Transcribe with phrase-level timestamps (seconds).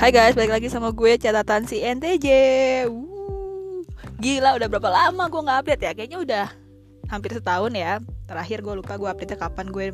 [0.00, 2.28] Hai guys, balik lagi sama gue catatan si NTJ.
[4.16, 5.92] Gila, udah berapa lama gue nggak update ya?
[5.92, 6.46] Kayaknya udah
[7.12, 8.00] hampir setahun ya.
[8.24, 9.68] Terakhir gue lupa gue update kapan.
[9.68, 9.92] Gue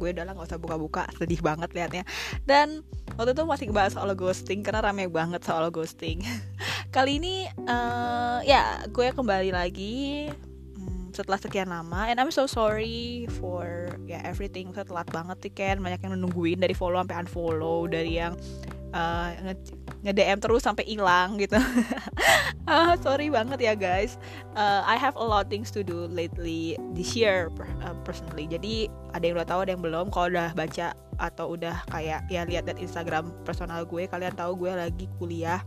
[0.00, 1.04] gue udah lah nggak usah buka-buka.
[1.20, 2.08] Sedih banget liatnya.
[2.48, 2.88] Dan
[3.20, 6.24] waktu itu masih bahas soal ghosting karena rame banget soal ghosting.
[6.96, 10.32] Kali ini uh, ya gue kembali lagi
[10.72, 12.08] hmm, setelah sekian lama.
[12.08, 14.72] And I'm so sorry for ya yeah, everything.
[14.72, 15.84] Saya telat banget sih Ken.
[15.84, 17.84] Banyak yang nungguin dari follow sampai unfollow.
[17.92, 18.40] Dari yang
[18.94, 19.28] uh,
[20.06, 21.58] nge-DM terus sampai hilang gitu.
[22.70, 24.16] uh, sorry banget ya guys.
[24.54, 27.50] Uh, I have a lot things to do lately this year
[27.82, 28.46] uh, personally.
[28.46, 30.14] Jadi ada yang udah tahu, ada yang belum.
[30.14, 34.70] Kalau udah baca atau udah kayak ya lihat dari Instagram personal gue, kalian tahu gue
[34.72, 35.60] lagi kuliah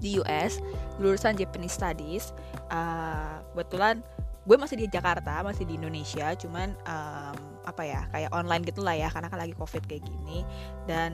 [0.00, 0.64] di US
[0.96, 2.32] lulusan Japanese Studies.
[2.72, 4.00] Uh, kebetulan
[4.48, 7.36] gue masih di Jakarta, masih di Indonesia, cuman um,
[7.68, 10.42] apa ya kayak online gitulah ya karena kan lagi covid kayak gini
[10.88, 11.12] dan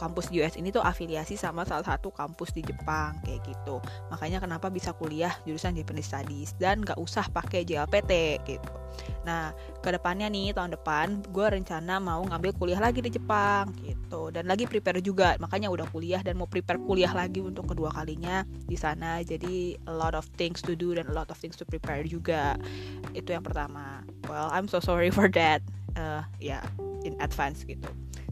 [0.00, 3.84] kampus di US ini tuh afiliasi sama salah satu kampus di Jepang kayak gitu.
[4.08, 8.72] Makanya kenapa bisa kuliah jurusan Japanese Studies dan gak usah pakai JLPT gitu.
[9.28, 9.52] Nah
[9.84, 14.32] ke depannya nih tahun depan gue rencana mau ngambil kuliah lagi di Jepang gitu.
[14.32, 18.48] Dan lagi prepare juga makanya udah kuliah dan mau prepare kuliah lagi untuk kedua kalinya
[18.64, 19.20] di sana.
[19.20, 22.56] Jadi a lot of things to do dan a lot of things to prepare juga.
[23.12, 24.00] Itu yang pertama.
[24.24, 25.60] Well I'm so sorry for that.
[25.98, 26.64] Uh, ya yeah,
[27.02, 27.90] in advance gitu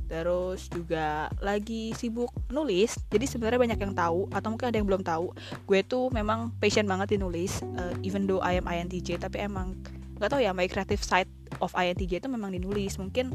[0.09, 5.05] terus juga lagi sibuk nulis jadi sebenarnya banyak yang tahu atau mungkin ada yang belum
[5.05, 5.37] tahu
[5.69, 9.77] gue tuh memang passion banget di nulis uh, even though I am INTJ tapi emang
[10.17, 13.33] nggak tahu ya my creative side of INTJ itu memang dinulis mungkin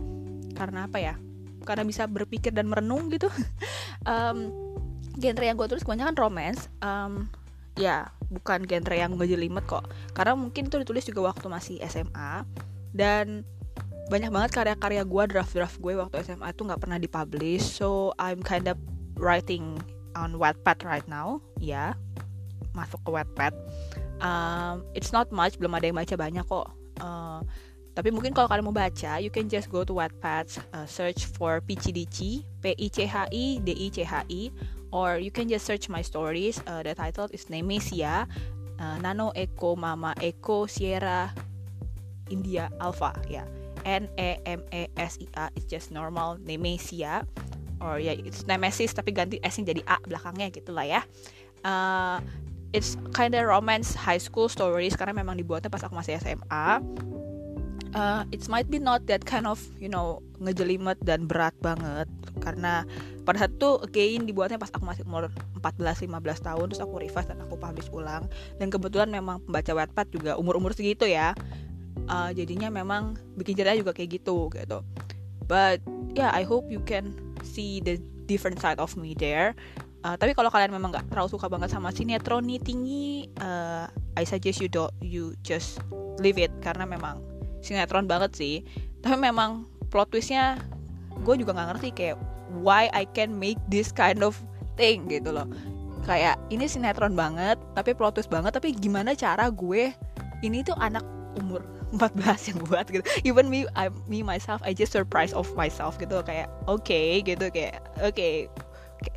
[0.53, 1.15] karena apa ya?
[1.65, 3.27] Karena bisa berpikir dan merenung gitu.
[4.03, 4.51] Um,
[5.15, 6.67] genre yang gue tulis kebanyakan romance.
[6.83, 7.31] Um,
[7.79, 9.87] ya bukan genre yang ngejelimet kok.
[10.11, 12.43] Karena mungkin itu ditulis juga waktu masih SMA
[12.91, 13.47] dan
[14.11, 17.63] banyak banget karya-karya gue draft-draft gue waktu SMA itu nggak pernah dipublish.
[17.63, 18.75] So I'm kind of
[19.15, 19.79] writing
[20.17, 21.39] on Wattpad right now.
[21.59, 21.89] Ya yeah,
[22.75, 23.53] masuk ke Wattpad.
[24.19, 26.67] Um, it's not much belum ada yang baca banyak kok.
[26.99, 27.39] Uh,
[27.93, 31.61] tapi mungkin kalau kalian mau baca you can just go to Wattpad uh, search for
[31.61, 34.41] PCDC P I C H I D I C H I
[34.89, 36.57] or you can just search my stories.
[36.65, 38.25] Uh, the title is Nemesia
[38.81, 41.29] uh, Nano Echo Mama Echo Sierra
[42.33, 43.45] India Alpha ya.
[43.45, 47.27] yeah N E M E S I A it's just normal Nemesia.
[47.83, 51.01] Or ya yeah, it's Nemesis tapi ganti S-nya jadi A belakangnya gitu lah ya.
[51.63, 52.23] Uh,
[52.71, 56.79] it's kinda romance high school stories karena memang dibuatnya pas aku masih SMA
[57.95, 62.09] uh, it might be not that kind of you know ngejelimet dan berat banget.
[62.41, 62.83] Karena
[63.23, 65.31] pada saat itu again dibuatnya pas aku masih umur
[65.63, 66.11] 14-15
[66.43, 68.27] tahun terus aku revise dan aku publish ulang.
[68.59, 71.31] Dan kebetulan memang pembaca Wattpad juga umur-umur segitu ya
[72.07, 74.79] uh, jadinya memang bikin cerita juga kayak gitu gitu.
[75.45, 75.83] But
[76.15, 79.53] yeah I hope you can see the different side of me there.
[80.03, 83.87] Uh, tapi kalau kalian memang nggak terlalu suka banget sama sinetron nih tinggi uh,
[84.19, 85.79] I suggest you do you just
[86.19, 86.51] leave it.
[86.59, 87.23] Karena memang
[87.63, 88.55] sinetron banget sih.
[89.03, 90.59] Tapi memang plot twistnya
[91.23, 92.17] gue juga nggak ngerti kayak
[92.59, 94.35] why I can make this kind of
[94.75, 95.47] thing gitu loh.
[96.03, 99.95] Kayak ini sinetron banget tapi plot twist banget tapi gimana cara gue
[100.43, 101.07] ini tuh anak
[101.39, 101.63] umur
[101.95, 103.05] 14 yang buat gitu.
[103.21, 106.19] Even me I, me myself I just surprise of myself gitu.
[106.25, 108.49] Kayak oke okay, gitu kayak oke okay,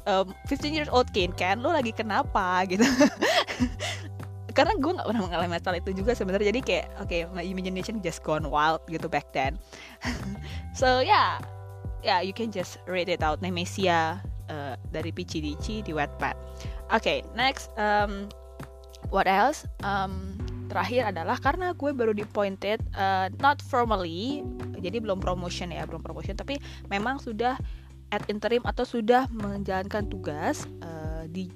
[0.04, 1.60] um, 15 years old Ken kan?
[1.64, 2.64] Lo lagi kenapa?
[2.68, 2.84] Gitu.
[4.56, 6.48] Karena gue nggak pernah mengalami masalah itu juga sebenarnya.
[6.52, 9.56] Jadi kayak oke okay, my imagination just gone wild gitu back then.
[10.76, 11.40] So yeah
[12.04, 13.40] yeah you can just read it out.
[13.40, 14.20] Nemesia
[14.52, 16.36] uh, dari PCDC di Wattpad.
[16.92, 18.28] Oke okay, next um,
[19.10, 19.64] what else?
[19.82, 24.42] Um, terakhir adalah karena gue baru di appointed uh, not formally
[24.78, 26.58] jadi belum promotion ya belum promotion tapi
[26.90, 27.56] memang sudah
[28.14, 31.50] at interim atau sudah menjalankan tugas uh, di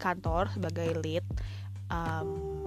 [0.00, 1.24] kantor sebagai lead
[1.92, 2.64] um,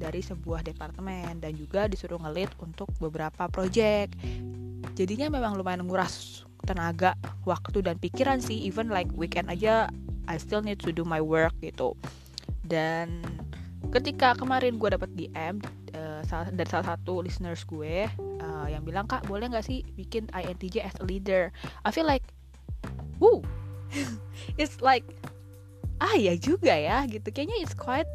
[0.00, 4.16] dari sebuah departemen dan juga disuruh ngelit untuk beberapa project.
[4.96, 7.12] Jadinya memang lumayan nguras tenaga
[7.44, 9.92] waktu dan pikiran sih even like weekend aja
[10.24, 11.92] I still need to do my work gitu.
[12.64, 13.20] Dan
[13.90, 15.58] ketika kemarin gue dapat DM
[15.98, 16.22] uh,
[16.54, 18.06] dari salah satu listeners gue
[18.42, 21.50] uh, yang bilang kak boleh nggak sih bikin INTJ as a leader?
[21.82, 22.22] I feel like
[23.18, 23.42] woo
[24.60, 25.02] it's like
[26.00, 27.28] ah ya juga ya gitu.
[27.34, 28.08] Kayaknya it's quite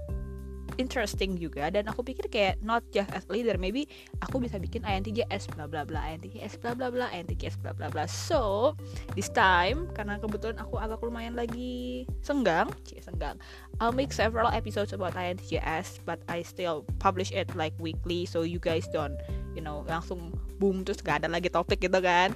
[0.78, 3.88] interesting juga dan aku pikir kayak not just as leader maybe
[4.22, 7.58] aku bisa bikin INTJ S bla bla bla INTJ S bla bla bla INTJ S
[7.60, 8.74] bla bla bla so
[9.14, 13.40] this time karena kebetulan aku agak lumayan lagi senggang cie senggang
[13.84, 18.44] I'll make several episodes about INTJ S but I still publish it like weekly so
[18.48, 19.16] you guys don't
[19.56, 22.32] you know langsung boom terus gak ada lagi topik gitu kan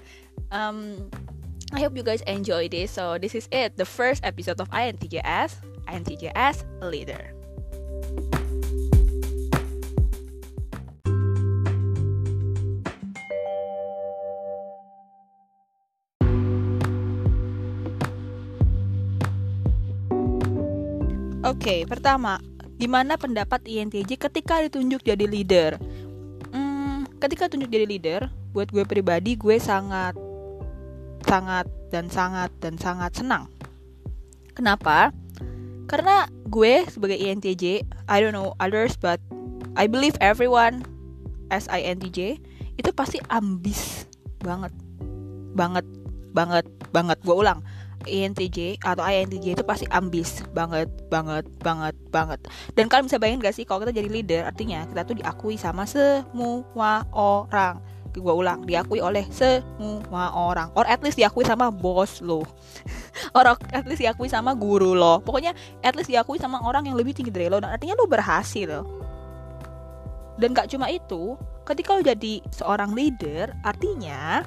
[0.51, 1.07] um,
[1.71, 2.91] I hope you guys enjoy this.
[2.91, 5.53] So this is it, the first episode of INTJS,
[5.85, 7.38] INTJS Leader.
[21.49, 22.37] Oke, okay, pertama,
[22.77, 25.81] gimana pendapat INTJ ketika ditunjuk jadi leader?
[26.53, 28.21] Hmm, ketika ditunjuk jadi leader,
[28.53, 30.13] buat gue pribadi gue sangat
[31.25, 33.49] sangat dan sangat dan sangat senang.
[34.53, 35.09] Kenapa?
[35.89, 39.21] Karena gue sebagai INTJ, I don't know others but
[39.77, 40.83] I believe everyone
[41.53, 42.41] as INTJ
[42.75, 44.09] itu pasti ambis
[44.41, 44.73] banget.
[45.53, 45.85] Banget,
[46.33, 47.17] banget, banget.
[47.21, 47.61] Gue ulang.
[48.07, 52.39] INTJ atau INTJ itu pasti ambis banget, banget, banget, banget.
[52.71, 55.83] Dan kalian bisa bayangin gak sih kalau kita jadi leader, artinya kita tuh diakui sama
[55.83, 57.83] semua orang
[58.19, 60.69] gue ulang diakui oleh semua orang.
[60.75, 62.43] Or at least diakui sama bos lo.
[63.37, 65.23] Or at least diakui sama guru lo.
[65.23, 67.57] Pokoknya at least diakui sama orang yang lebih tinggi dari lo.
[67.63, 68.83] Dan artinya lo berhasil.
[70.39, 71.35] Dan gak cuma itu
[71.67, 74.41] ketika lo jadi seorang leader artinya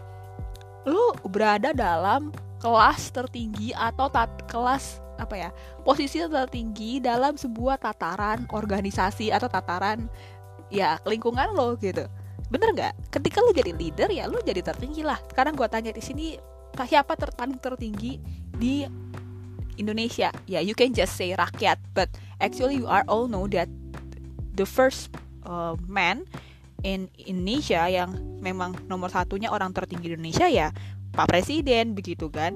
[0.82, 5.50] lo berada dalam kelas tertinggi atau tat kelas apa ya
[5.86, 10.10] posisi tertinggi dalam sebuah tataran organisasi atau tataran
[10.66, 12.06] ya lingkungan lo gitu
[12.52, 12.92] bener nggak?
[13.08, 15.16] Ketika lu jadi leader ya lu jadi tertinggi lah.
[15.32, 16.36] Sekarang gue tanya di sini
[16.76, 18.20] siapa ter paling tertinggi
[18.52, 18.84] di
[19.80, 20.28] Indonesia?
[20.44, 22.12] Ya yeah, you can just say rakyat but
[22.44, 23.72] actually you are all know that
[24.52, 25.08] the first
[25.48, 26.28] uh, man
[26.84, 28.12] in Indonesia yang
[28.44, 30.68] memang nomor satunya orang tertinggi di Indonesia ya
[31.16, 32.52] Pak Presiden begitu kan.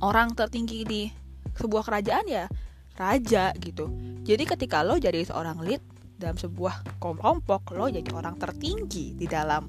[0.00, 1.02] Orang tertinggi di
[1.56, 2.44] sebuah kerajaan ya
[2.96, 3.92] raja gitu.
[4.24, 5.82] Jadi ketika lo jadi seorang lead
[6.18, 9.66] dalam sebuah kelompok lo jadi orang tertinggi di dalam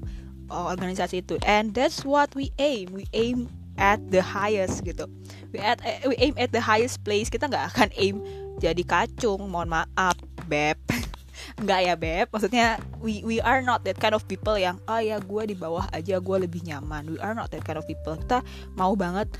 [0.50, 1.36] uh, organisasi itu.
[1.44, 2.94] And that's what we aim.
[2.94, 5.06] We aim at the highest gitu.
[5.52, 7.28] We at eh, we aim at the highest place.
[7.28, 8.22] Kita nggak akan aim
[8.62, 9.46] jadi kacung.
[9.46, 10.16] Mohon maaf
[10.46, 10.78] beb.
[11.62, 12.26] Nggak ya beb.
[12.32, 15.88] Maksudnya we we are not that kind of people yang oh ya gue di bawah
[15.92, 17.08] aja gue lebih nyaman.
[17.08, 18.16] We are not that kind of people.
[18.16, 18.44] Kita
[18.76, 19.30] mau banget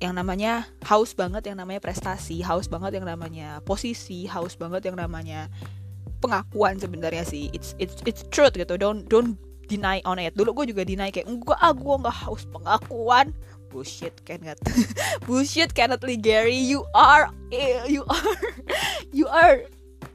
[0.00, 4.96] yang namanya haus banget yang namanya prestasi haus banget yang namanya posisi haus banget yang
[4.96, 5.52] namanya
[6.20, 7.48] pengakuan sebenarnya sih.
[7.50, 8.76] It's it's it's truth gitu.
[8.76, 10.36] Don't don't deny on it.
[10.36, 13.32] Dulu gue juga deny kayak enggak ah gue nggak haus pengakuan.
[13.70, 14.58] Bullshit cannot
[15.30, 16.58] bullshit cannot Gary.
[16.58, 17.30] You are
[17.86, 18.34] you are
[19.16, 19.62] you are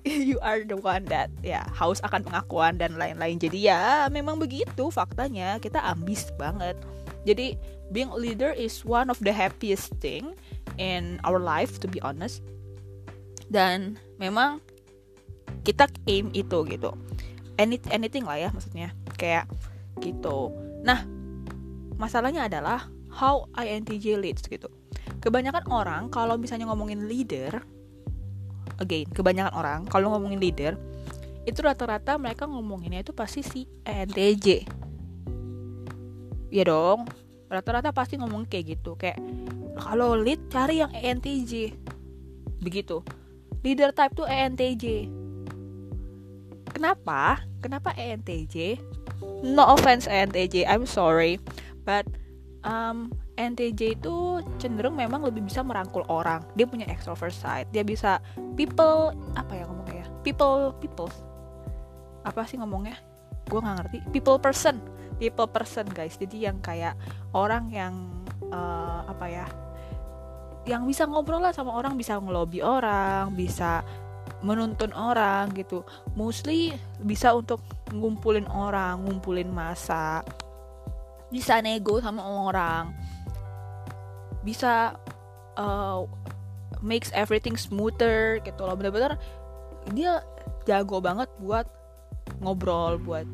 [0.30, 3.42] you are the one that ya haus akan pengakuan dan lain-lain.
[3.42, 5.58] Jadi ya memang begitu faktanya.
[5.58, 6.78] Kita ambis banget.
[7.26, 7.58] Jadi
[7.90, 10.38] being a leader is one of the happiest thing
[10.78, 12.46] in our life to be honest.
[13.50, 14.62] Dan memang
[15.66, 16.94] kita aim itu gitu.
[17.56, 18.92] Any, anything lah ya maksudnya.
[19.16, 19.50] Kayak
[20.04, 20.52] gitu.
[20.84, 21.08] Nah
[21.96, 24.68] masalahnya adalah how INTJ leads gitu.
[25.24, 27.64] Kebanyakan orang kalau misalnya ngomongin leader
[28.76, 30.76] again kebanyakan orang kalau ngomongin leader
[31.48, 34.68] itu rata-rata mereka ngomonginnya itu pasti si INTJ
[36.56, 37.06] ya dong.
[37.46, 38.98] Rata-rata pasti ngomong kayak gitu.
[38.98, 39.22] Kayak
[39.78, 41.76] kalau lead cari yang ENTJ
[42.64, 43.04] begitu.
[43.62, 45.10] Leader type tuh ENTJ
[46.76, 47.40] Kenapa?
[47.64, 48.76] Kenapa ENTJ?
[49.48, 51.40] No offense ENTJ, I'm sorry,
[51.88, 52.04] but
[52.68, 56.44] um, ENTJ itu cenderung memang lebih bisa merangkul orang.
[56.60, 57.72] Dia punya extrovert side.
[57.72, 58.20] Dia bisa
[58.60, 60.08] people apa ya ngomongnya ya?
[60.28, 61.08] People people
[62.28, 63.00] apa sih ngomongnya?
[63.48, 63.98] Gue nggak ngerti.
[64.12, 64.84] People person,
[65.16, 66.20] people person guys.
[66.20, 67.00] Jadi yang kayak
[67.32, 67.94] orang yang
[68.52, 69.48] uh, apa ya?
[70.68, 73.86] Yang bisa ngobrol lah sama orang, bisa ngelobi orang, bisa
[74.46, 75.82] menuntun orang gitu.
[76.14, 80.22] Mostly bisa untuk ngumpulin orang ngumpulin masa.
[81.34, 82.94] Bisa nego sama orang.
[84.46, 84.94] Bisa
[85.58, 86.06] uh,
[86.86, 88.78] makes everything smoother gitu loh.
[88.78, 89.18] Bener-bener
[89.98, 90.22] dia
[90.70, 91.66] jago banget buat
[92.42, 93.26] ngobrol buat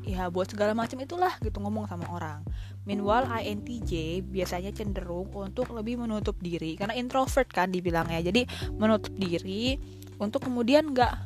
[0.00, 2.40] ya buat segala macam itulah gitu ngomong sama orang.
[2.88, 8.24] Meanwhile INTJ biasanya cenderung untuk lebih menutup diri karena introvert kan dibilangnya.
[8.24, 8.48] Jadi
[8.80, 9.76] menutup diri
[10.20, 11.16] untuk kemudian nggak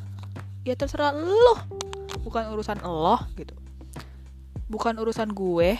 [0.63, 1.59] ya terserah lo.
[2.23, 3.53] Bukan urusan lo gitu.
[4.71, 5.77] Bukan urusan gue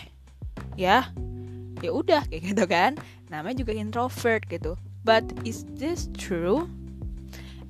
[0.75, 1.09] ya.
[1.79, 2.99] Ya udah kayak gitu kan.
[3.31, 4.75] Namanya juga introvert gitu.
[5.07, 6.67] But is this true?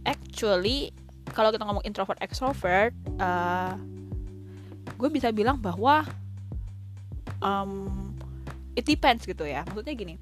[0.04, 0.92] Actually
[1.32, 3.76] kalau kita ngomong introvert extrovert uh,
[4.96, 6.08] gue bisa bilang bahwa
[7.40, 8.12] um,
[8.74, 9.64] it depends gitu ya.
[9.70, 10.16] Maksudnya gini.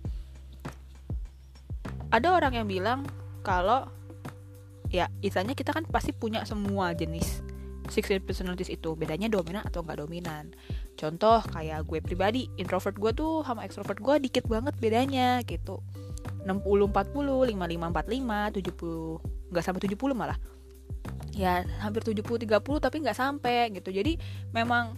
[2.13, 2.99] Ada orang yang bilang
[3.41, 3.89] kalau
[4.93, 7.41] ya istilahnya kita kan pasti punya semua jenis
[7.91, 8.95] six personalities itu.
[8.95, 10.53] Bedanya dominan atau nggak dominan.
[10.95, 15.81] Contoh kayak gue pribadi introvert gue tuh sama extrovert gue dikit banget bedanya gitu.
[16.47, 20.37] 60 40 55 45 70 nggak sampai 70 malah.
[21.33, 22.47] Ya hampir 70 30
[22.79, 23.89] tapi nggak sampai gitu.
[23.91, 24.15] Jadi
[24.53, 24.95] memang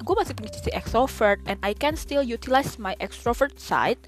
[0.00, 3.98] gue masih punya sisi extrovert and I can still utilize my extrovert side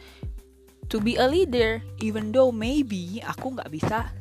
[0.92, 4.12] to be a leader even though maybe aku nggak bisa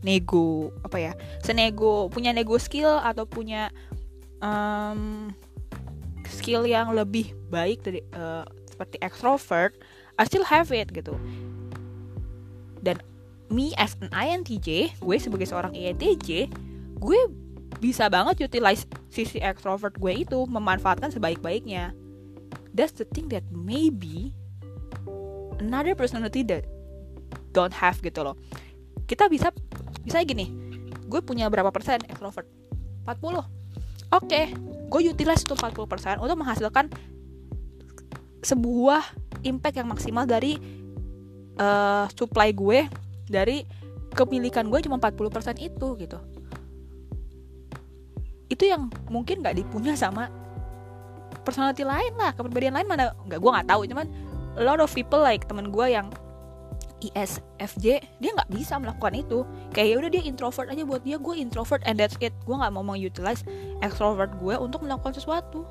[0.00, 1.12] senego apa ya
[1.44, 3.68] senego punya nego skill atau punya
[4.40, 5.28] um,
[6.24, 9.76] skill yang lebih baik dari uh, seperti extrovert
[10.20, 11.16] I still have it gitu.
[12.84, 13.00] Dan
[13.48, 16.52] me as an INTJ gue sebagai seorang INTJ
[17.00, 17.20] gue
[17.80, 21.96] bisa banget utilize sisi extrovert gue itu memanfaatkan sebaik-baiknya.
[22.76, 24.36] That's the thing that maybe
[25.56, 26.68] another personality that
[27.56, 28.36] don't have gitu loh.
[29.08, 29.50] Kita bisa
[30.04, 30.50] bisa gini
[31.10, 32.46] gue punya berapa persen extrovert?
[33.04, 33.44] 40 oke
[34.10, 34.54] okay,
[34.90, 36.90] gue utilize itu 40 persen untuk menghasilkan
[38.40, 39.04] sebuah
[39.44, 40.56] impact yang maksimal dari
[41.60, 42.88] uh, supply gue
[43.28, 43.64] dari
[44.10, 46.18] kepemilikan gue cuma 40% itu gitu.
[48.50, 50.26] Itu yang mungkin nggak dipunya sama
[51.46, 53.82] personality lain lah kepribadian lain mana nggak gue nggak tahu.
[53.86, 54.06] Cuman
[54.58, 56.10] a lot of people like temen gue yang
[57.00, 57.86] ISFJ
[58.20, 59.48] dia nggak bisa melakukan itu.
[59.72, 62.32] Kayak ya udah dia introvert aja buat dia gue introvert and that's it.
[62.44, 63.42] Gue nggak mau mengutilize
[63.80, 65.64] extrovert gue untuk melakukan sesuatu.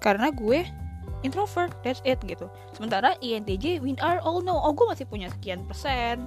[0.00, 0.64] Karena gue
[1.24, 2.48] introvert that's it gitu.
[2.72, 6.24] Sementara INTJ we are all know oh gue masih punya sekian persen.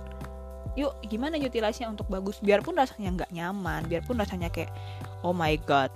[0.77, 2.37] Yuk gimana utilize-nya untuk bagus?
[2.39, 4.69] Biarpun rasanya nggak nyaman biarpun rasanya kayak
[5.25, 5.89] oh my god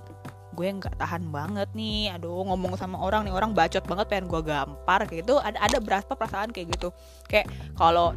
[0.54, 2.14] gue nggak tahan banget nih.
[2.16, 5.42] Aduh ngomong sama orang nih orang bacot banget pengen gue gampar kayak gitu.
[5.42, 6.90] Ada ada berapa perasaan kayak gitu.
[7.28, 8.14] Kayak kalau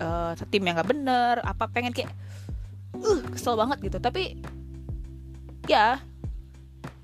[0.00, 2.10] uh, tim yang nggak bener apa pengen kayak
[2.96, 3.98] uh kesel banget gitu.
[4.00, 4.40] Tapi
[5.70, 6.00] ya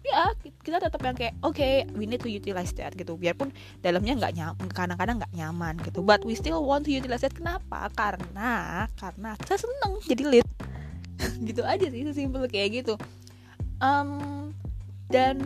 [0.09, 0.33] ya
[0.65, 3.15] kita tetap yang kayak oke okay, we need to utilize that gitu.
[3.15, 3.53] Biarpun
[3.85, 6.01] dalamnya nggak nyaman kadang-kadang nggak nyaman gitu.
[6.01, 7.37] But we still want to utilize that.
[7.37, 7.93] Kenapa?
[7.93, 10.49] Karena karena saya seneng jadi lead.
[11.51, 12.95] Gitu aja sih sesimpel kayak gitu.
[13.83, 14.38] Um,
[15.09, 15.41] dan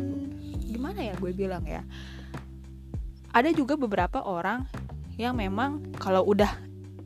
[0.62, 1.87] gimana ya gue bilang ya?
[3.33, 4.69] Ada juga beberapa orang
[5.16, 6.50] yang memang kalau udah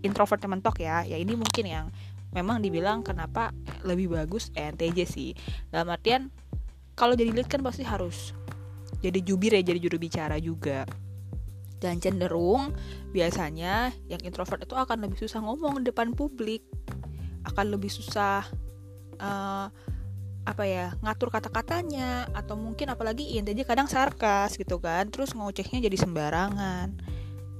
[0.02, 1.86] introvert mentok ya ya ini mungkin yang
[2.34, 3.52] memang dibilang kenapa
[3.84, 5.30] lebih bagus ENTJ sih.
[5.70, 6.32] Dalam artian
[6.96, 8.32] kalau jadi lead kan pasti harus
[9.04, 10.88] jadi jubir ya jadi juru bicara juga.
[11.76, 12.72] Dan cenderung
[13.12, 16.64] biasanya yang introvert itu akan lebih susah ngomong depan publik
[17.46, 18.42] akan lebih susah
[19.22, 19.70] uh,
[20.46, 25.98] apa ya ngatur kata-katanya atau mungkin apalagi INTJ kadang sarkas gitu kan terus ngocehnya jadi
[25.98, 26.94] sembarangan.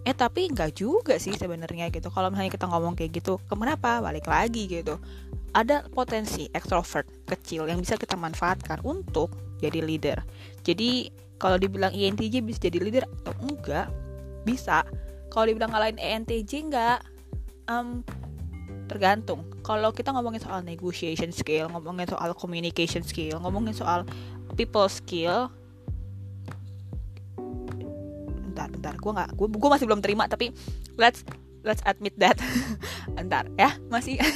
[0.06, 2.14] Eh tapi nggak juga sih sebenarnya gitu.
[2.14, 5.02] Kalau misalnya kita ngomong kayak gitu kenapa balik lagi gitu.
[5.50, 10.22] Ada potensi ekstrovert kecil yang bisa kita manfaatkan untuk jadi leader.
[10.62, 11.10] Jadi
[11.42, 13.90] kalau dibilang INTJ bisa jadi leader atau enggak
[14.46, 14.86] bisa.
[15.34, 17.02] Kalau dibilang ngalahin ENTJ enggak.
[17.66, 18.06] Um,
[18.86, 19.44] tergantung.
[19.62, 24.06] Kalau kita ngomongin soal negotiation skill ngomongin soal communication skill ngomongin soal
[24.54, 25.50] people skill
[28.50, 28.94] bentar bentar.
[28.96, 30.54] Gue nggak gue gue masih belum terima tapi
[30.96, 31.26] let's
[31.66, 32.38] let's admit that.
[33.16, 34.18] Bentar ya masih.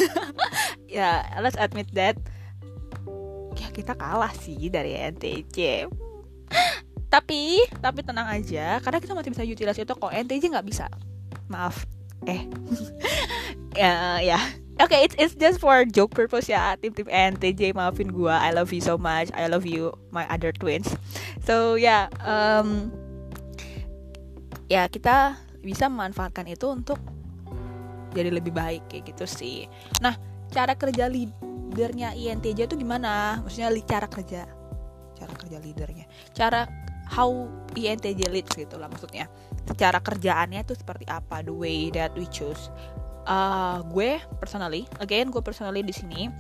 [0.91, 2.19] Ya let's admit that.
[3.55, 5.87] Ya kita kalah sih dari NTC
[7.11, 10.87] tapi tapi tenang aja karena kita masih bisa utilize itu kok NTJ nggak bisa.
[11.51, 11.87] Maaf
[12.29, 12.47] eh
[13.75, 14.41] ya ya
[14.81, 16.73] Oke, okay, it's it's just for joke purpose ya.
[16.81, 18.41] Tim tim NTJ maafin gua.
[18.41, 19.29] I love you so much.
[19.37, 20.89] I love you my other twins.
[21.45, 22.89] So ya, yeah, um,
[24.73, 26.97] ya kita bisa memanfaatkan itu untuk
[28.17, 29.69] jadi lebih baik kayak gitu sih.
[30.01, 30.17] Nah,
[30.49, 33.45] cara kerja leadernya INTJ itu gimana?
[33.45, 34.49] Maksudnya cara kerja,
[35.13, 36.65] cara kerja leadernya, cara
[37.05, 39.29] how INTJ leads gitu lah maksudnya.
[39.69, 41.45] Secara kerjaannya itu seperti apa?
[41.45, 42.73] The way that we choose
[43.27, 46.31] uh, gue personally, again gue personally di sini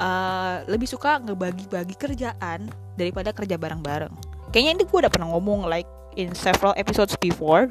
[0.00, 4.12] uh, lebih suka ngebagi-bagi kerjaan daripada kerja bareng-bareng.
[4.54, 7.68] Kayaknya ini gue udah pernah ngomong like in several episodes before.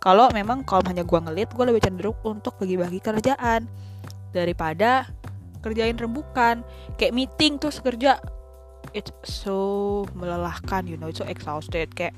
[0.00, 3.68] Kalau memang kalau hanya gue ngelit, gue lebih cenderung untuk bagi-bagi kerjaan
[4.32, 5.12] daripada
[5.62, 6.66] kerjain rembukan
[6.98, 8.18] kayak meeting terus kerja
[8.92, 12.12] it's so melelahkan you know it's so exhausted kayak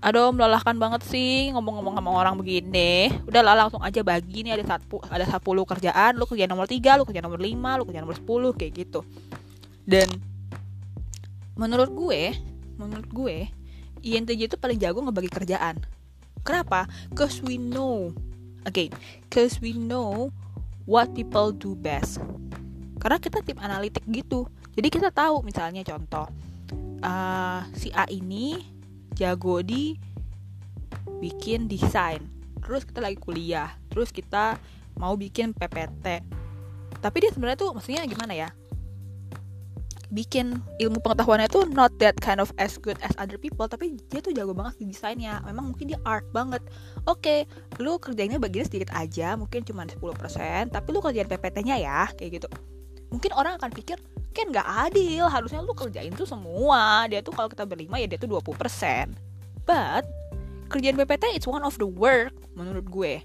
[0.00, 3.12] aduh melelahkan banget sih ngomong-ngomong sama orang begini.
[3.28, 6.16] Udahlah langsung aja bagi nih ada satu ada 10 kerjaan.
[6.16, 9.00] Lu kerja nomor 3 lu kerja nomor 5 lu kerja nomor 10 kayak gitu.
[9.84, 10.08] Dan
[11.60, 12.32] menurut gue
[12.80, 13.52] menurut gue
[14.00, 15.76] INTJ itu paling jago ngebagi kerjaan.
[16.40, 16.88] Kenapa?
[17.12, 18.16] Cause we know
[18.64, 18.88] again
[19.28, 20.32] cause we know
[20.88, 22.24] what people do best.
[22.96, 24.48] Karena kita tim analitik gitu.
[24.72, 26.24] Jadi kita tahu misalnya contoh
[27.04, 28.79] uh, si A ini
[29.20, 30.00] jago di
[31.20, 32.24] bikin desain.
[32.64, 34.56] Terus kita lagi kuliah terus kita
[34.96, 36.24] mau bikin PPT
[37.00, 38.48] tapi dia sebenarnya tuh maksudnya gimana ya?
[40.10, 44.18] Bikin ilmu pengetahuannya tuh not that kind of as good as other people tapi dia
[44.20, 45.40] tuh jago banget di desainnya.
[45.46, 46.60] Memang mungkin dia art banget.
[47.08, 50.00] Oke okay, lu kerjanya bagian sedikit aja mungkin cuma 10%
[50.70, 52.48] tapi lu kerjain PPT-nya ya kayak gitu
[53.10, 53.98] mungkin orang akan pikir
[54.30, 55.26] kan nggak adil.
[55.26, 57.04] Harusnya lu kerjain tuh semua.
[57.10, 59.14] Dia tuh kalau kita berlima ya dia tuh 20%
[59.66, 60.06] but
[60.70, 63.20] kerjaan PPT it's one of the work menurut gue.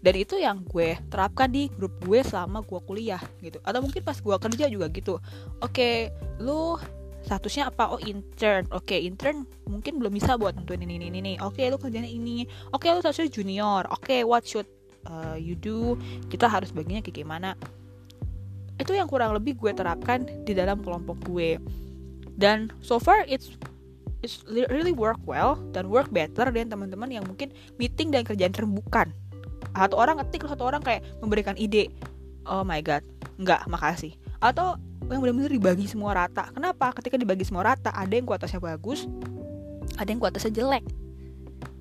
[0.00, 3.60] Dan itu yang gue terapkan di grup gue selama gue kuliah gitu.
[3.64, 5.20] Atau mungkin pas gue kerja juga gitu.
[5.60, 5.94] Oke okay,
[6.40, 6.80] lu
[7.20, 7.92] statusnya apa?
[7.92, 8.64] Oh intern.
[8.72, 12.08] Oke okay, intern mungkin belum bisa buat tentuin ini ini ini oke okay, lu kerjanya
[12.08, 12.48] ini.
[12.72, 13.84] Oke okay, lu statusnya junior.
[13.92, 14.68] Oke okay, what should
[15.04, 16.00] uh, you do?
[16.32, 17.52] Kita harus baginya kayak gimana
[18.80, 21.60] itu yang kurang lebih gue terapkan di dalam kelompok gue.
[22.40, 23.54] Dan so far it's
[24.24, 29.12] it's really work well dan work better dan teman-teman yang mungkin meeting dan kerjaan terbukan
[29.70, 31.92] satu orang ngetik satu orang kayak memberikan ide.
[32.48, 33.04] Oh my god
[33.36, 34.16] nggak makasih.
[34.40, 34.80] Atau
[35.12, 36.48] yang benar-benar dibagi semua rata.
[36.54, 36.96] Kenapa?
[36.96, 39.04] Ketika dibagi semua rata ada yang kualitasnya bagus
[40.00, 40.84] ada yang kualitasnya jelek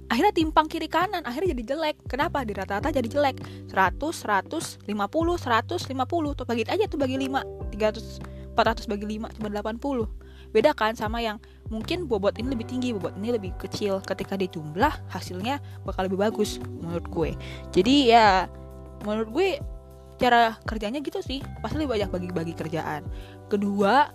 [0.10, 1.98] akhirnya timpang kiri kanan akhirnya jadi jelek.
[2.10, 2.42] Kenapa?
[2.42, 3.38] Di rata-rata jadi jelek.
[3.70, 9.48] 100 100 50 150 tuh bagi aja tuh bagi 5 300 400 bagi 5 cuma
[9.48, 11.38] 80 beda kan sama yang
[11.70, 14.02] mungkin bobot ini lebih tinggi bobot ini lebih kecil.
[14.02, 17.32] Ketika dijumlah hasilnya bakal lebih bagus menurut gue.
[17.70, 18.50] Jadi ya
[19.06, 19.50] menurut gue
[20.18, 21.46] cara kerjanya gitu sih.
[21.62, 23.06] Pasti lebih banyak bagi-bagi kerjaan.
[23.48, 24.10] Kedua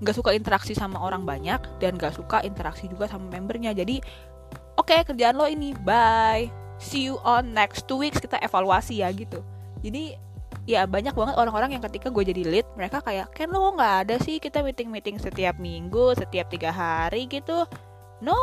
[0.00, 3.76] nggak suka interaksi sama orang banyak dan nggak suka interaksi juga sama membernya.
[3.76, 4.00] Jadi
[4.80, 6.48] oke okay, kerjaan lo ini bye.
[6.80, 8.16] See you on next two weeks.
[8.16, 9.44] Kita evaluasi ya gitu.
[9.84, 10.16] Jadi
[10.64, 14.16] ya banyak banget orang-orang yang ketika gue jadi lead mereka kayak kan lo nggak ada
[14.24, 14.40] sih?
[14.40, 17.68] Kita meeting meeting setiap minggu setiap tiga hari gitu.
[18.24, 18.40] No.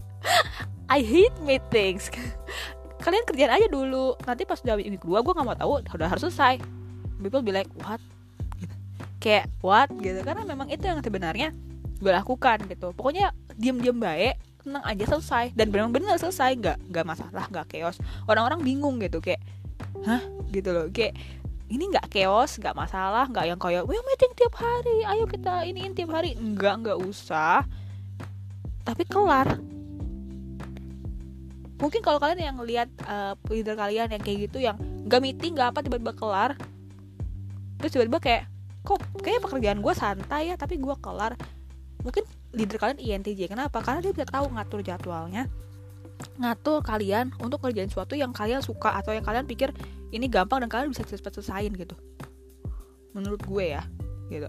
[0.88, 2.08] I hate meetings.
[3.04, 4.16] Kalian kerjaan aja dulu.
[4.24, 6.56] Nanti pas udah minggu kedua gue nggak mau tahu udah harus selesai.
[7.20, 8.00] People be like what?
[8.56, 8.74] Gitu.
[9.20, 9.92] kayak what?
[10.00, 10.24] Gitu.
[10.24, 11.52] Karena memang itu yang sebenarnya
[12.00, 12.96] gue lakukan gitu.
[12.96, 15.56] Pokoknya diam-diam baik tenang aja selesai.
[15.56, 17.96] Dan benar-benar selesai nggak nggak masalah nggak chaos.
[18.28, 19.40] Orang-orang bingung gitu kayak
[20.04, 20.20] hah?
[20.52, 20.86] gitu loh.
[20.92, 21.16] Kayak
[21.68, 25.96] ini nggak chaos nggak masalah nggak yang kayak we meeting tiap hari ayo kita iniin
[25.96, 26.36] tiap hari.
[26.36, 27.64] Nggak nggak usah.
[28.84, 29.56] Tapi kelar.
[31.78, 34.76] Mungkin kalau kalian yang lihat uh, leader kalian yang kayak gitu yang
[35.06, 36.50] nggak meeting nggak apa tiba-tiba kelar.
[37.78, 38.42] Terus tiba-tiba kayak
[38.82, 41.38] kok kayak pekerjaan gue santai ya tapi gue kelar.
[42.02, 42.24] Mungkin
[42.56, 43.84] leader kalian INTJ kenapa?
[43.84, 45.48] Karena dia bisa tahu ngatur jadwalnya.
[46.40, 49.70] Ngatur kalian untuk kerjain sesuatu yang kalian suka atau yang kalian pikir
[50.10, 51.94] ini gampang dan kalian bisa cepat selesaiin gitu.
[53.12, 53.82] Menurut gue ya
[54.32, 54.48] gitu.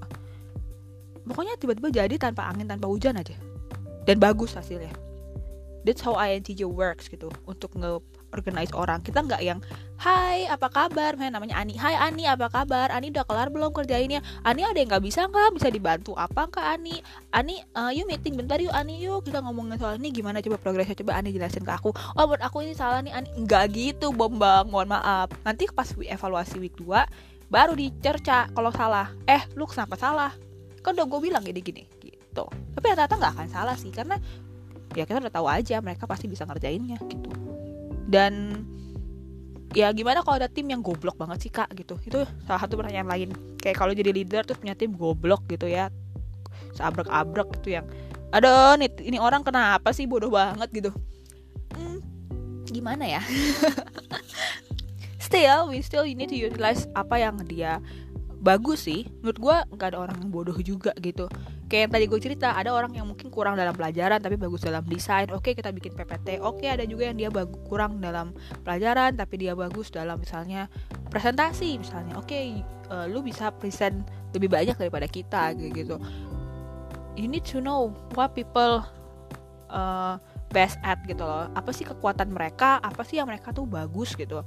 [1.28, 3.38] Pokoknya tiba-tiba jadi tanpa angin tanpa hujan aja.
[4.08, 4.96] Dan bagus hasilnya.
[5.86, 8.02] That's how INTJ works gitu untuk nge
[8.34, 9.02] organize orang.
[9.02, 9.60] Kita nggak yang
[10.00, 11.20] Hai apa kabar?
[11.20, 12.88] Men namanya Ani Hai Ani apa kabar?
[12.88, 14.24] Ani udah kelar belum kerjainnya?
[14.48, 15.60] Ani ada yang nggak bisa nggak?
[15.60, 17.04] Bisa dibantu apa kak Ani?
[17.36, 20.40] Ani uh, yuk meeting bentar yuk Ani yuk kita ngomongin soal ini gimana?
[20.40, 21.92] Coba progresnya coba Ani jelasin ke aku.
[21.92, 23.28] Oh buat aku ini salah nih Ani.
[23.44, 25.36] Nggak gitu bombang mohon maaf.
[25.44, 29.12] Nanti pas evaluasi week 2 baru dicerca kalau salah.
[29.28, 30.32] Eh lu kenapa salah?
[30.80, 32.48] Kan udah gue bilang gini gini gitu.
[32.48, 34.16] Tapi rata-rata nggak akan salah sih karena
[34.96, 37.39] ya kita udah tahu aja mereka pasti bisa ngerjainnya gitu
[38.10, 38.66] dan
[39.78, 42.02] ya gimana kalau ada tim yang goblok banget sih kak gitu.
[42.02, 43.30] Itu salah satu pertanyaan lain.
[43.62, 45.94] Kayak kalau jadi leader tuh punya tim goblok gitu ya.
[46.74, 47.86] Seabrek-abrek gitu yang
[48.34, 50.10] ada nih ini orang kenapa sih?
[50.10, 50.92] Bodoh banget gitu.
[51.78, 52.02] Hmm,
[52.66, 53.22] gimana ya?
[55.30, 57.78] Still we still need to utilize apa yang dia
[58.42, 59.06] bagus sih.
[59.22, 61.30] Menurut gue nggak ada orang yang bodoh juga gitu
[61.70, 65.30] kayak tadi gue cerita ada orang yang mungkin kurang dalam pelajaran tapi bagus dalam desain.
[65.30, 68.34] Oke kita bikin PPT oke ada juga yang dia bagus kurang dalam
[68.66, 70.66] pelajaran tapi dia bagus dalam misalnya
[71.14, 72.18] presentasi misalnya.
[72.18, 74.02] Oke uh, lu bisa present
[74.34, 76.02] lebih banyak daripada kita gitu.
[77.14, 78.82] You need to know what people
[79.70, 80.18] uh,
[80.50, 81.48] best at gitu loh.
[81.54, 82.82] Apa sih kekuatan mereka?
[82.82, 84.42] Apa sih yang mereka tuh bagus gitu?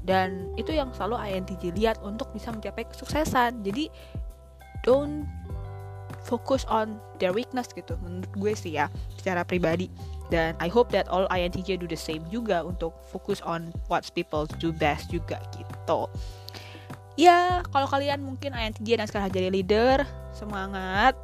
[0.00, 3.60] Dan itu yang selalu INTJ lihat untuk bisa mencapai kesuksesan.
[3.60, 3.92] Jadi
[4.86, 5.28] don't
[6.28, 9.88] focus on their weakness gitu menurut gue sih ya secara pribadi.
[10.28, 14.44] Dan I hope that all INTJ do the same juga untuk fokus on what people
[14.60, 16.04] do best juga gitu.
[17.18, 20.04] Ya kalau kalian mungkin INTJ dan sekarang jadi leader
[20.36, 21.16] semangat.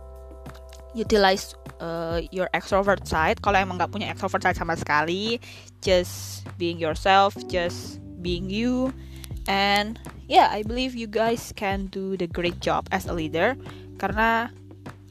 [0.94, 3.38] Utilize uh, your extrovert side.
[3.44, 5.38] Kalau emang nggak punya extrovert side sama sekali
[5.84, 8.88] just being yourself just being you.
[9.44, 13.54] And yeah I believe you guys can do the great job as a leader.
[14.00, 14.48] Karena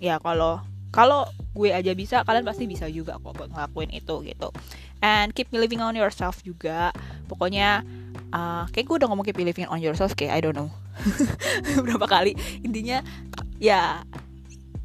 [0.04, 0.60] ya kalau
[0.92, 1.24] kalau
[1.56, 4.52] gue aja bisa kalian pasti bisa juga kok buat ngelakuin itu gitu.
[5.00, 6.92] And keep believing on yourself juga.
[7.32, 7.82] Pokoknya
[8.36, 10.70] uh, kayak gue udah ngomong keep believing on yourself kayak I don't know.
[11.88, 12.36] Berapa kali.
[12.62, 13.00] Intinya
[13.58, 14.04] ya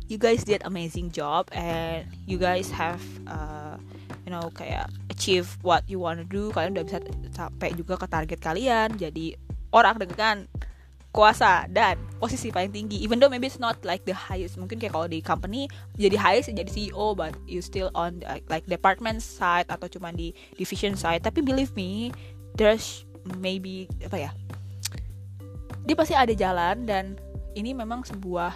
[0.09, 3.77] you guys did amazing job and you guys have uh,
[4.25, 6.55] you know kayak achieve what you wanna do.
[6.57, 6.99] Kalian udah bisa
[7.37, 8.97] sampai juga ke target kalian.
[8.97, 9.37] Jadi
[9.77, 10.49] orang dengan
[11.19, 14.55] kuasa dan posisi paling tinggi even though maybe it's not like the highest.
[14.55, 15.67] Mungkin kayak kalau di company
[15.99, 20.31] jadi highest jadi CEO but you still on like, like department side atau cuma di
[20.55, 21.27] division side.
[21.27, 22.15] Tapi believe me
[22.55, 23.03] there's
[23.43, 24.31] maybe apa ya
[25.83, 27.19] dia pasti ada jalan dan
[27.59, 28.55] ini memang sebuah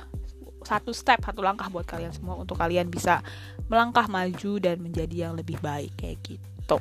[0.63, 3.19] satu step satu langkah buat kalian semua untuk kalian bisa
[3.67, 6.79] melangkah maju dan menjadi yang lebih baik kayak gitu.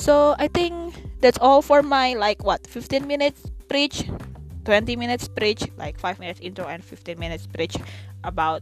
[0.00, 4.08] So I think that's all for my like what 15 minutes preach
[4.68, 7.80] 20 minutes preach like 5 minutes intro and 15 minutes preach
[8.20, 8.60] about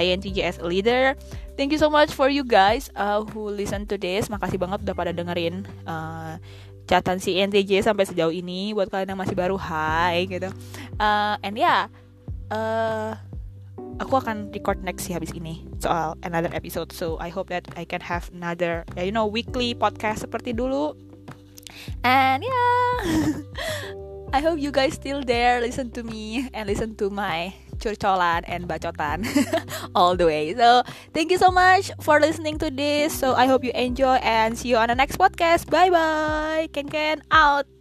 [0.00, 1.12] INTJ as a leader.
[1.60, 4.32] Thank you so much for you guys uh, who listen to this.
[4.32, 6.40] Makasih banget udah pada dengerin uh,
[6.88, 8.72] catatan si INTJ sampai sejauh ini.
[8.72, 10.48] Buat kalian yang masih baru hai gitu.
[10.96, 11.92] Uh, and yeah,
[12.48, 13.16] uh,
[14.00, 16.92] aku akan record next sih habis ini soal another episode.
[16.96, 20.96] So I hope that I can have another you know weekly podcast seperti dulu.
[22.04, 22.96] And yeah
[24.32, 28.68] I hope you guys still there listen to me and listen to my curcolan and
[28.68, 29.24] bacotan
[29.94, 30.54] all the way.
[30.54, 33.12] So, thank you so much for listening to this.
[33.12, 35.70] So, I hope you enjoy and see you on the next podcast.
[35.70, 36.68] Bye bye.
[36.72, 37.75] Ken Ken out.